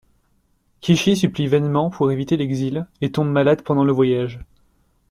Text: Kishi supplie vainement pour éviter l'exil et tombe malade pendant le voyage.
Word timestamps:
Kishi 0.81 1.15
supplie 1.15 1.45
vainement 1.47 1.91
pour 1.91 2.11
éviter 2.11 2.35
l'exil 2.35 2.87
et 3.01 3.11
tombe 3.11 3.27
malade 3.29 3.61
pendant 3.61 3.83
le 3.83 3.91
voyage. 3.93 4.39